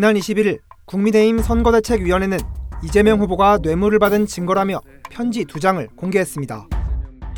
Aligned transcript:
지난 0.00 0.14
21일 0.14 0.60
국민의힘 0.86 1.40
선거대책위원회는 1.40 2.38
이재명 2.82 3.20
후보가 3.20 3.58
뇌물을 3.60 3.98
받은 3.98 4.24
증거라며 4.24 4.80
편지 5.10 5.44
두 5.44 5.60
장을 5.60 5.86
공개했습니다. 5.94 6.68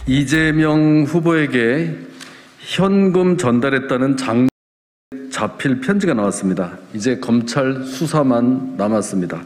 이재명 0.06 1.02
후보에게 1.02 1.98
현금 2.60 3.36
전달했다는 3.36 4.16
장 4.16 4.46
잡힐 5.32 5.80
편지가 5.80 6.14
나왔습니다. 6.14 6.78
이제 6.94 7.18
검찰 7.18 7.82
수사만 7.82 8.76
남았습니다. 8.76 9.42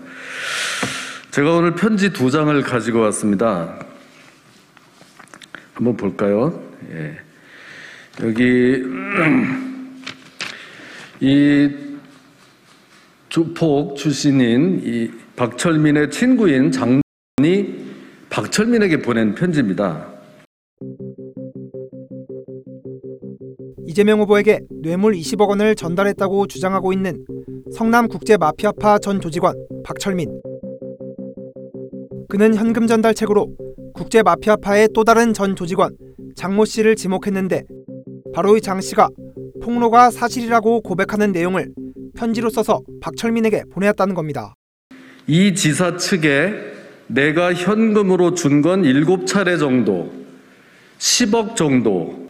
제가 1.31 1.55
오늘 1.55 1.75
편지 1.75 2.13
두 2.13 2.31
장을 2.31 2.61
가지고 2.61 3.01
왔습니다. 3.01 3.79
한번 5.73 5.97
볼까요? 5.97 6.63
예. 6.91 7.17
여기 8.23 8.85
이 11.21 11.86
주폭 13.37 13.97
출신인 13.97 14.81
이 14.83 15.11
박철민의 15.37 16.11
친구인 16.11 16.73
장이 16.73 17.03
박철민에게 18.31 19.03
보낸 19.03 19.35
편지입니다. 19.35 20.11
이재명 23.87 24.21
후보에게 24.21 24.61
뇌물 24.81 25.13
20억 25.13 25.51
원을 25.51 25.75
전달했다고 25.75 26.47
주장하고 26.47 26.95
있는 26.95 27.27
성남 27.75 28.09
국제 28.09 28.39
마피아파 28.39 29.01
전 29.01 29.21
조직원 29.21 29.55
박철민. 29.85 30.41
그는 32.31 32.55
현금 32.55 32.87
전달책으로 32.87 33.55
국제 33.93 34.23
마피아파의 34.23 34.89
또 34.95 35.05
다른 35.05 35.35
전 35.35 35.55
조직원 35.55 35.95
장모 36.37 36.65
씨를 36.65 36.97
지목했는데 36.97 37.65
바로 38.33 38.57
이 38.57 38.63
장 38.63 38.81
씨가 38.81 39.11
폭로가 39.63 40.11
사실이라고 40.11 40.81
고백하는 40.81 41.33
내용을 41.33 41.75
편지로 42.17 42.51
써서 42.51 42.81
박철민에게 43.01 43.65
보내었다는 43.73 44.15
겁니다. 44.15 44.55
이 45.27 45.55
지사 45.55 45.97
측에 45.97 46.55
내가 47.09 47.55
현금으로 47.55 48.35
준 48.35 48.63
건 48.63 48.83
7차례 48.83 49.59
정도, 49.59 50.13
10억 50.99 51.55
정도. 51.57 52.27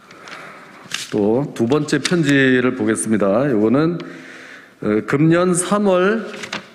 또 1.11 1.45
두 1.55 1.65
번째 1.67 1.99
편지를 1.99 2.75
보겠습니다. 2.75 3.47
이거는 3.47 3.97
어, 4.81 5.01
금년 5.07 5.53
3월 5.53 6.25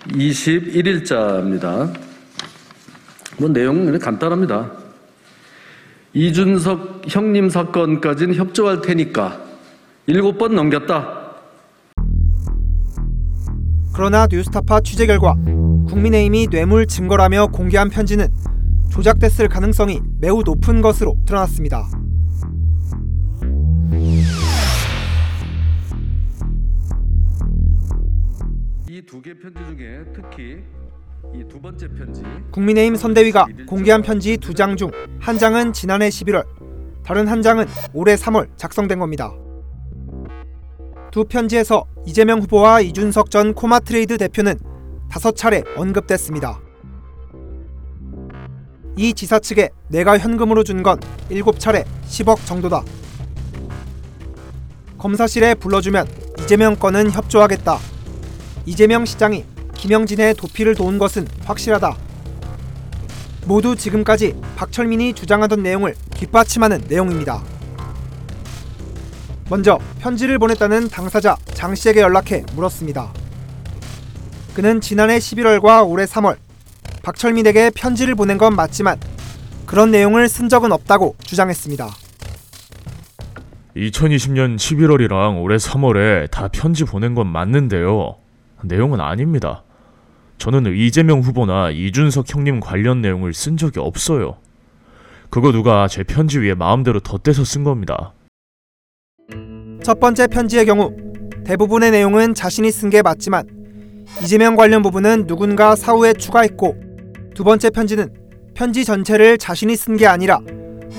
21일자입니다. 0.09 1.93
뭐 3.39 3.49
내용은 3.51 3.99
간단합니다. 3.99 4.73
이준석 6.15 7.03
형님 7.09 7.51
사건까지는 7.51 8.35
협조할 8.35 8.81
테니까 8.83 9.41
일곱 10.07 10.39
번 10.39 10.55
넘겼다. 10.55 11.22
그러나 13.93 14.27
뉴스타파 14.31 14.81
취재 14.81 15.07
결과 15.07 15.35
국민의힘이 15.89 16.49
뇌물 16.49 16.87
증거라며 16.87 17.49
공개한 17.49 17.91
편지는 17.91 18.29
조작됐을 18.91 19.49
가능성이 19.49 20.01
매우 20.21 20.43
높은 20.43 20.81
것으로 20.83 21.17
드러났습니다. 21.27 21.89
이 28.89 29.03
두 29.03 29.23
개 29.23 29.33
편지 29.35 29.59
중에 29.65 30.05
특히 30.15 30.63
이 31.35 31.45
두 31.49 31.61
번째 31.61 31.89
편지 31.89 32.23
국민의힘 32.51 32.97
선대위가 32.97 33.47
공개한 33.67 34.03
편지 34.03 34.37
두 34.37 34.53
장 34.55 34.77
중 34.77 34.91
한 35.21 35.39
장은 35.39 35.73
지난해 35.73 36.09
11월, 36.09 36.45
다른 37.05 37.29
한 37.29 37.43
장은 37.43 37.67
올해 37.93 38.15
3월 38.17 38.49
작성된 38.57 38.99
겁니다. 38.99 39.33
두 41.13 41.25
편지에서 41.27 41.85
이재명 42.07 42.41
후보와 42.41 42.81
이준석 42.81 43.31
전 43.31 43.53
코마트레이드 43.53 44.17
대표는 44.17 44.59
다섯 45.11 45.37
차례 45.37 45.63
언급됐습니다. 45.77 46.59
이 48.97 49.13
지사 49.13 49.39
측에 49.39 49.69
내가 49.89 50.17
현금으로 50.19 50.65
준 50.65 50.83
건 50.83 50.99
7차례 51.31 51.85
10억 52.09 52.47
정도다. 52.47 52.83
검사실에 54.97 55.55
불러주면 55.55 56.09
이재명 56.41 56.77
건은 56.77 57.11
협조하겠다. 57.11 57.79
이재명 58.65 59.05
시장이 59.05 59.45
김영진의 59.75 60.35
도피를 60.35 60.75
도운 60.75 60.97
것은 60.99 61.29
확실하다. 61.45 61.95
모두 63.45 63.77
지금까지 63.77 64.35
박철민이 64.57 65.13
주장하던 65.13 65.63
내용을 65.63 65.95
뒷받침하는 66.15 66.83
내용입니다. 66.89 67.43
먼저 69.53 69.79
편지를 70.01 70.39
보냈다는 70.39 70.89
당사자 70.89 71.37
장 71.53 71.75
씨에게 71.75 72.01
연락해 72.01 72.47
물었습니다. 72.55 73.13
그는 74.55 74.81
지난해 74.81 75.19
11월과 75.19 75.87
올해 75.87 76.07
3월 76.07 76.39
박철민에게 77.03 77.73
편지를 77.75 78.15
보낸 78.15 78.39
건 78.39 78.57
맞지만 78.57 78.99
그런 79.67 79.91
내용을 79.91 80.31
쓴 80.31 80.49
적은 80.49 80.73
없다고 80.73 81.17
주장했습니다. 81.23 81.87
2020년 83.77 84.57
11월이랑 84.57 85.43
올해 85.43 85.57
3월에 85.57 86.31
다 86.31 86.49
편지 86.49 86.85
보낸 86.85 87.15
건 87.15 87.27
맞는데요. 87.27 88.17
내용은 88.63 89.03
아닙니다. 89.03 89.65
저는 90.39 90.75
이재명 90.75 91.21
후보나 91.21 91.69
이준석 91.69 92.35
형님 92.35 92.61
관련 92.61 93.03
내용을 93.03 93.35
쓴 93.35 93.59
적이 93.59 93.81
없어요. 93.81 94.39
그거 95.29 95.53
누가 95.53 95.89
제 95.89 96.03
편지 96.05 96.39
위에 96.39 96.55
마음대로 96.55 97.01
덧대서 97.01 97.45
쓴 97.45 97.65
겁니다. 97.65 98.15
첫 99.83 99.99
번째 99.99 100.27
편지의 100.29 100.65
경우 100.67 100.95
대부분의 101.45 101.91
내용은 101.91 102.35
자신이 102.35 102.71
쓴 102.71 102.89
게 102.91 103.03
맞지만 103.03 103.47
이재명 104.23 104.55
관련 104.57 104.83
부분은 104.83 105.27
누군가 105.27 105.75
사후에 105.75 106.13
추가했고 106.13 106.77
두 107.35 107.45
번째 107.45 107.71
편지는 107.71 108.09
편지 108.55 108.85
전체를 108.85 109.39
자신이 109.39 109.75
쓴 109.77 109.97
게 109.97 110.07
아니라 110.07 110.39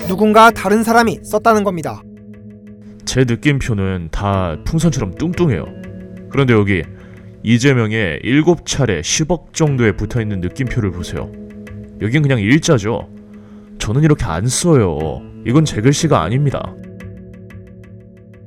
누군가 0.08 0.50
다른 0.50 0.82
사람이 0.82 1.20
썼다는 1.22 1.64
겁니다. 1.64 2.02
제 3.04 3.24
느낌표는 3.24 4.08
다 4.10 4.56
풍선처럼 4.64 5.14
뚱뚱해요. 5.14 5.64
그런데 6.30 6.52
여기 6.52 6.82
이재명의 7.42 8.20
7차례 8.24 9.00
10억 9.00 9.52
정도에 9.52 9.92
붙어 9.92 10.20
있는 10.20 10.40
느낌표를 10.40 10.90
보세요. 10.90 11.30
여긴 12.00 12.22
그냥 12.22 12.40
일자죠. 12.40 13.08
저는 13.78 14.02
이렇게 14.02 14.24
안 14.24 14.46
써요. 14.48 15.20
이건 15.46 15.64
제 15.64 15.80
글씨가 15.80 16.20
아닙니다. 16.22 16.74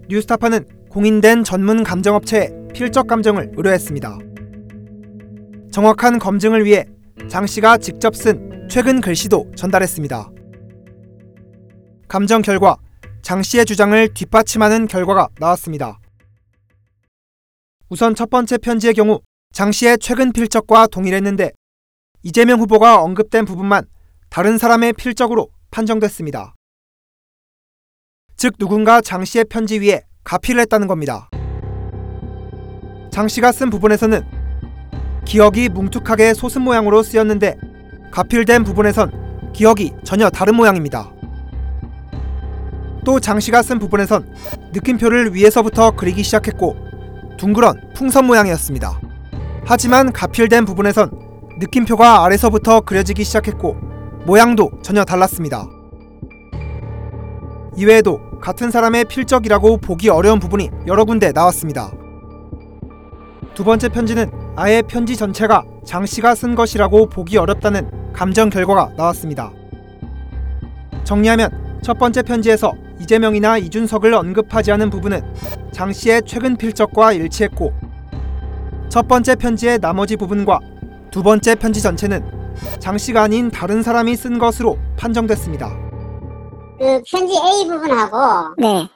뉴스타파는 0.10 0.66
공인된 0.90 1.44
전문 1.44 1.84
감정업체에 1.84 2.50
필적 2.74 3.08
감정을 3.08 3.52
의뢰했습니다. 3.58 4.18
정확한 5.72 6.18
검증을 6.20 6.66
위해 6.66 6.86
장 7.30 7.46
씨가 7.46 7.78
직접 7.78 8.16
쓴 8.16 8.68
최근 8.70 9.02
글씨도 9.02 9.52
전달했습니다. 9.56 10.30
감정 12.08 12.42
결과 12.42 12.78
장 13.22 13.44
씨의 13.44 13.66
주장을 13.66 14.14
뒷받침하는 14.14 14.88
결과가 14.88 15.28
나왔습니다. 15.40 16.00
우선 17.90 18.16
첫 18.16 18.30
번째 18.30 18.58
편지의 18.58 18.94
경우 18.94 19.20
장 19.54 19.72
씨의 19.72 19.98
최근 20.00 20.32
필적과 20.32 20.88
동일했는데 20.88 21.52
이재명 22.24 22.60
후보가 22.60 23.02
언급된 23.02 23.46
부분만 23.46 23.86
다른 24.30 24.58
사람의 24.58 24.94
필적으로 24.94 25.50
판정됐습니다. 25.72 26.57
즉 28.38 28.54
누군가 28.60 29.02
장 29.02 29.26
씨의 29.26 29.46
편지 29.50 29.80
위에 29.80 30.04
가피를 30.24 30.62
했다는 30.62 30.88
겁니다. 30.88 31.28
장 33.12 33.28
씨가 33.28 33.52
쓴 33.52 33.72
부분에서는 33.72 34.22
기억이 35.26 35.70
뭉툭하게 35.70 36.36
소슴 36.36 36.62
모양으로 36.62 37.02
쓰였는데 37.02 37.58
가필된 38.12 38.64
부분에선 38.64 39.52
기억이 39.54 39.94
전혀 40.04 40.30
다른 40.30 40.56
모양입니다. 40.56 41.12
또 43.04 43.20
장 43.20 43.40
씨가 43.40 43.64
쓴 43.64 43.80
부분에선 43.80 44.32
느낌표를 44.74 45.34
위에서부터 45.34 45.92
그리기 45.96 46.22
시작했고 46.22 46.76
둥그런 47.38 47.94
풍선 47.96 48.28
모양이었습니다. 48.28 49.02
하지만 49.66 50.12
가필된 50.12 50.66
부분에선 50.66 51.10
느낌표가 51.60 52.24
아래서부터 52.24 52.82
그려지기 52.82 53.24
시작했고 53.24 53.76
모양도 54.28 54.70
전혀 54.84 55.04
달랐습니다. 55.04 55.66
이외에도 57.78 58.27
같은 58.42 58.72
사람의 58.72 59.06
필적이라고 59.06 59.78
보기 59.78 60.10
어려운 60.10 60.40
부분이 60.40 60.70
여러 60.88 61.06
군데 61.06 61.32
나왔습니다. 61.32 61.92
두 63.54 63.64
번째 63.64 63.90
편지는 63.90 64.30
아예 64.56 64.82
편지 64.82 65.16
전체가 65.16 65.64
장 65.84 66.06
씨가 66.06 66.36
쓴 66.36 66.56
것이라고 66.56 67.10
보기 67.10 67.38
어렵다는 67.38 68.14
감정 68.14 68.50
결과가 68.50 68.92
나왔습니다. 68.96 69.52
정리하면 71.04 71.80
첫 71.82 71.98
번째 71.98 72.22
편지에서 72.22 72.74
이재명이나 73.00 73.58
이준석을 73.58 74.14
언급하지 74.14 74.72
않은 74.74 74.90
부분은 74.90 75.22
장 75.72 75.94
씨의 75.94 76.24
최근 76.26 76.58
필적과 76.58 77.14
일치했고 77.14 77.72
첫 78.90 79.08
번째 79.08 79.36
편지의 79.36 79.80
나머지 79.80 80.16
부분과 80.16 80.60
두 81.12 81.24
번째 81.24 81.56
편지 81.56 81.82
전체는 81.82 82.24
장 82.80 82.98
씨가 82.98 83.24
아닌 83.24 83.52
다른 83.52 83.84
사람이 83.84 84.16
쓴 84.16 84.40
것으로 84.40 84.78
판정됐습니다. 84.98 85.87
그 86.80 87.02
편지 87.10 87.34
A 87.34 87.68
부분하고 87.68 88.54
네. 88.58 88.88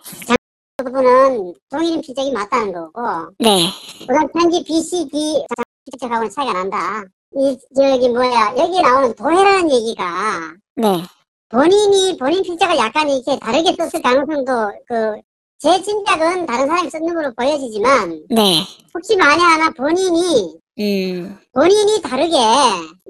부분은 0.78 1.54
동일인 1.70 2.02
필적이 2.02 2.32
맞다는 2.32 2.74
거고 2.74 3.02
네. 3.40 3.68
우선 4.04 4.28
편지 4.32 4.64
B, 4.64 4.82
C, 4.82 5.08
D 5.10 5.44
필적하고는 5.92 6.30
차이가 6.30 6.54
난다. 6.54 7.04
이 7.36 7.58
저기 7.76 8.10
뭐야 8.10 8.54
여기 8.58 8.82
나오는 8.82 9.14
도해라는 9.16 9.72
얘기가 9.72 10.54
네. 10.76 11.04
본인이 11.50 12.18
본인 12.18 12.44
필적을 12.44 12.78
약간 12.78 13.10
이렇게 13.10 13.38
다르게 13.40 13.74
썼을 13.74 14.02
가능성도 14.02 14.72
그 14.88 15.22
제 15.62 15.80
짐작은 15.84 16.48
다른 16.48 16.66
사람이 16.66 16.90
썼는 16.90 17.14
걸로 17.14 17.32
보여지지만 17.36 18.20
네. 18.32 18.64
혹시 18.96 19.16
만에 19.16 19.40
하나 19.44 19.70
본인이 19.70 20.56
음. 20.80 21.38
본인이 21.54 22.02
다르게 22.02 22.36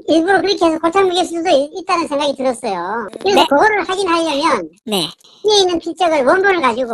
일부러 0.10 0.42
그렇게 0.42 0.66
해서 0.66 0.78
고창 0.80 1.08
먹일 1.08 1.24
수도 1.24 1.48
있- 1.50 1.72
있다는 1.74 2.10
생각이 2.10 2.36
들었어요. 2.36 3.08
그래서 3.22 3.40
네. 3.40 3.48
그거를 3.50 3.88
확인하려면 3.88 4.70
네. 4.86 5.08
뒤에 5.44 5.62
있는 5.62 5.80
필적을 5.80 6.26
원본을 6.26 6.60
가지고 6.60 6.92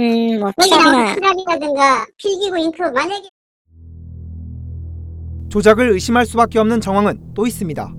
음, 0.00 0.40
뭐, 0.40 0.50
여기 0.60 0.70
나오는 0.70 1.14
피라미나, 1.14 1.14
피라미라든가 1.14 2.06
필기구 2.16 2.58
잉크 2.58 2.82
만약에 2.82 3.28
조작을 5.48 5.92
의심할 5.92 6.26
수밖에 6.26 6.58
없는 6.58 6.80
정황은 6.80 7.34
또 7.34 7.46
있습니다. 7.46 7.94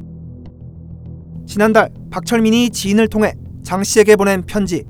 지난달 1.47 1.91
박철민이 2.11 2.71
지인을 2.71 3.07
통해 3.07 3.35
장 3.63 3.85
씨에게 3.85 4.17
보낸 4.17 4.45
편지. 4.45 4.83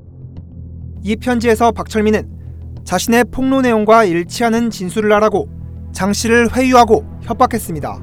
이 1.02 1.16
편지에서 1.16 1.72
박철민은 1.72 2.38
자신의 2.84 3.24
폭로 3.30 3.60
내용과 3.62 4.04
일치하는 4.04 4.70
진술을 4.70 5.12
하라고 5.14 5.48
장 5.92 6.12
씨를 6.12 6.54
회유하고 6.54 7.04
협박했습니다. 7.22 8.02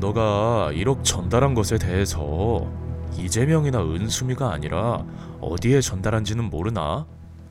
너가 0.00 0.70
1억 0.72 1.04
전달한 1.04 1.54
것에 1.54 1.78
대해서 1.78 2.70
이재명이나 3.16 3.80
은수미가 3.82 4.52
아니라 4.52 5.04
어디에 5.40 5.80
전달한지는 5.80 6.44
모르나 6.44 7.06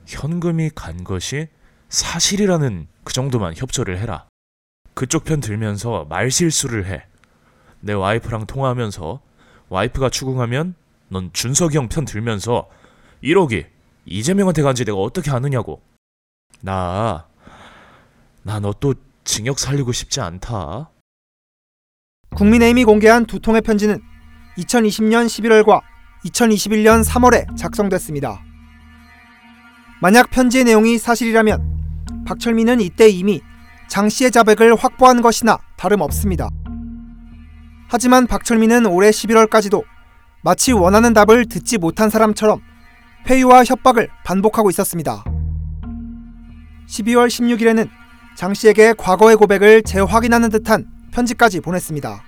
현금이 0.06 0.72
간 0.76 1.04
것이 1.04 1.48
사실이라는 1.90 2.88
그 3.04 3.14
정도만 3.14 3.54
협조를 3.56 4.00
해라. 4.00 4.28
그쪽 4.94 5.24
편 5.24 5.40
들면서 5.40 6.06
말실수를 6.10 6.88
해. 6.88 7.04
내 7.80 7.94
와이프랑 7.94 8.46
통화하면서 8.48 9.22
와이프가 9.70 10.10
추궁하면 10.10 10.76
넌 11.10 11.30
준석이 11.34 11.78
형 11.78 11.88
편 11.90 12.06
들면서 12.06 12.68
1억이 13.24 13.66
이재명한테 14.06 14.62
간지 14.62 14.84
내가 14.86 14.98
어떻게 14.98 15.32
아느냐고. 15.32 15.82
나, 16.62 17.28
나 18.44 18.60
너 18.60 18.74
또 18.80 18.94
징역 19.24 19.60
살리고 19.60 19.92
싶지 19.92 20.20
않다. 20.22 20.90
국민의힘이 22.36 22.86
공개한 22.86 23.26
두 23.26 23.40
통의 23.40 23.62
편지는 23.62 24.02
2020년 24.58 25.28
11월과 25.28 25.82
2021년 26.26 27.04
3월에 27.04 27.56
작성됐습니다. 27.58 28.42
만약 30.02 30.32
편지의 30.32 30.64
내용이 30.64 30.98
사실이라면 30.98 32.24
박철민은 32.26 32.82
이때 32.82 33.08
이미 33.10 33.42
장 33.88 34.10
씨의 34.10 34.32
자백을 34.32 34.76
확보한 34.76 35.22
것이나 35.22 35.60
다름없습니다. 35.78 36.50
하지만 37.90 38.26
박철민은 38.26 38.86
올해 38.88 39.10
11월까지도 39.10 39.84
마치 40.44 40.72
원하는 40.72 41.14
답을 41.14 41.46
듣지 41.48 41.78
못한 41.78 42.10
사람처럼 42.10 42.62
회유와 43.30 43.64
협박을 43.64 44.10
반복하고 44.24 44.70
있었습니다. 44.70 45.24
12월 46.88 47.28
16일에는 47.28 47.90
장 48.36 48.54
씨에게 48.54 48.94
과거의 48.94 49.36
고백을 49.36 49.84
재확인하는 49.84 50.50
듯한 50.50 50.90
편지까지 51.12 51.62
보냈습니다. 51.62 52.24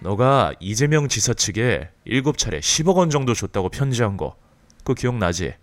너가 0.00 0.54
이재명 0.60 1.08
지사 1.08 1.34
측에 1.34 1.90
7차례 2.06 2.60
10억 2.60 2.96
원 2.96 3.10
정도 3.10 3.34
줬다고 3.34 3.68
편지한 3.68 4.16
거 4.16 4.36
그거 4.78 4.94
기억나지? 4.94 5.54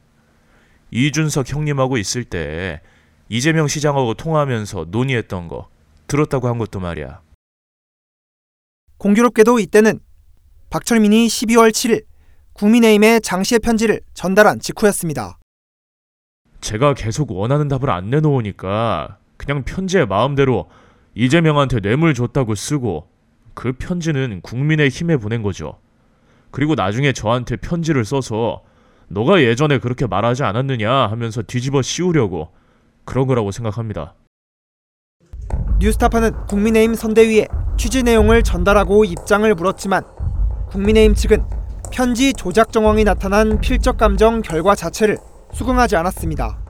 이준석 0.92 1.52
형님하고 1.52 1.98
있을 1.98 2.24
때 2.24 2.82
이재명 3.30 3.68
시장하고 3.68 4.14
통화하면서 4.14 4.88
논의했던 4.90 5.48
거 5.48 5.70
들었다고 6.08 6.48
한 6.48 6.58
것도 6.58 6.80
말이야. 6.80 7.22
공교롭게도 8.98 9.60
이때는 9.60 10.00
박철민이 10.70 11.28
12월 11.28 11.72
7일 11.72 12.06
국민의힘에 12.58 13.20
장 13.20 13.44
씨의 13.44 13.60
편지를 13.60 14.02
전달한 14.16 14.60
직후였습니다. 14.60 15.38
제가 16.60 16.96
계속 16.96 17.32
원하는 17.32 17.68
답을 17.68 17.92
안 17.92 18.10
내놓으니까 18.10 19.20
그냥 19.38 19.64
편지에 19.64 20.06
마음대로 20.06 20.68
이재명한테 21.14 21.82
뇌물 21.82 22.16
줬다고 22.16 22.56
쓰고 22.56 23.08
그 23.54 23.74
편지는 23.74 24.42
국민의 24.42 24.90
힘에 24.90 25.18
보낸 25.18 25.44
거죠. 25.44 25.78
그리고 26.50 26.74
나중에 26.74 27.14
저한테 27.14 27.58
편지를 27.58 28.04
써서 28.06 28.64
너가 29.08 29.42
예전에 29.42 29.78
그렇게 29.78 30.08
말하지 30.08 30.44
않았느냐 30.44 30.92
하면서 30.92 31.44
뒤집어 31.44 31.84
씌우려고 31.84 32.50
그런 33.06 33.28
거라고 33.28 33.52
생각합니다. 33.52 34.16
뉴스타파는 35.80 36.48
국민의힘 36.48 36.96
선대위에 36.96 37.48
취지 37.78 38.02
내용을 38.02 38.42
전달하고 38.42 39.06
입장을 39.06 39.54
물었지만 39.54 40.04
국민의힘 40.72 41.14
측은 41.14 41.57
편지 41.92 42.34
조작 42.34 42.72
정황이 42.72 43.04
나타난 43.04 43.60
필적 43.60 43.98
감정 43.98 44.42
결과 44.42 44.76
자체를 44.76 45.18
수긍하지 45.54 45.96
않았습니다. 45.96 46.64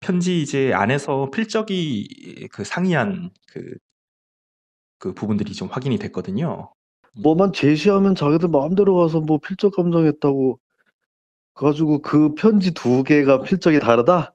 편지 0.00 0.42
이제 0.42 0.72
안에서 0.72 1.30
필적이 1.30 2.48
그 2.52 2.64
상이한 2.64 3.30
그, 3.48 3.74
그 4.98 5.14
부분들이 5.14 5.52
좀 5.52 5.68
확인이 5.68 5.98
됐거든요. 5.98 6.72
뭐만 7.22 7.52
제시하면 7.52 8.14
자기들 8.14 8.48
마음대로 8.48 8.96
가서 8.96 9.20
뭐 9.20 9.38
필적 9.38 9.74
감정했다고 9.74 10.58
가지고 11.54 12.00
그 12.00 12.34
편지 12.34 12.72
두 12.72 13.02
개가 13.02 13.42
필적이 13.42 13.80
다르다? 13.80 14.34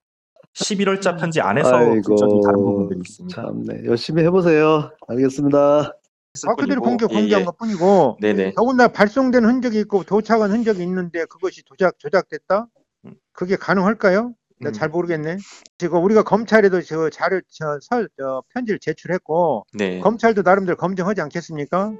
11월자 0.53 1.19
편지 1.19 1.41
안에서 1.41 1.79
필적이 1.79 2.41
다른 2.43 2.63
부분들이 2.63 2.99
있습니다. 3.05 3.41
참네 3.41 3.85
열심히 3.85 4.23
해보세요 4.23 4.91
알겠습니다 5.07 5.93
있을 6.35 6.55
그대로 6.55 6.81
뿐이고, 6.81 6.83
공개 6.83 7.05
예, 7.09 7.19
공개한 7.19 7.41
예. 7.41 7.45
것 7.45 7.57
뿐이고 7.57 8.17
네네. 8.21 8.53
더군다나 8.55 8.87
발송된 8.89 9.45
흔적이 9.45 9.79
있고 9.79 10.03
도착한 10.03 10.51
흔적이 10.51 10.83
있는데 10.83 11.25
그것이 11.25 11.63
조작 11.63 11.97
조작됐다? 11.99 12.67
음. 13.05 13.15
그게 13.33 13.55
가능할까요? 13.55 14.33
나 14.61 14.69
음. 14.69 14.73
잘 14.73 14.89
모르겠네. 14.89 15.37
지금 15.77 16.03
우리가 16.03 16.23
검찰에도 16.23 16.81
저 16.81 17.09
자료 17.09 17.41
저, 17.49 17.79
설, 17.81 18.07
저 18.17 18.43
편지를 18.53 18.79
제출했고 18.79 19.65
네. 19.73 19.99
검찰도 19.99 20.43
나름대로 20.43 20.77
검증하지 20.77 21.21
않겠습니까? 21.21 21.93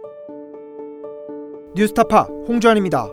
뉴스타파 1.76 2.24
홍주환입니다. 2.48 3.10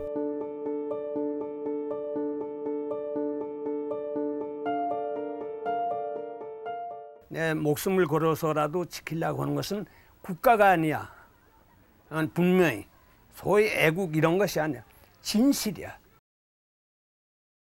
내 7.29 7.55
목숨을 7.55 8.07
걸어서라도 8.07 8.85
지키려고 8.85 9.43
하는 9.43 9.55
것은 9.55 9.87
국가가 10.23 10.71
아니야. 10.71 11.11
분명히 12.35 12.87
소위 13.35 13.67
애국 13.69 14.17
이런 14.17 14.39
것이 14.39 14.61
아니야. 14.61 14.83
진실이야. 15.23 15.97